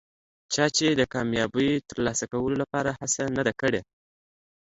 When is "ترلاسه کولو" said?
1.89-2.55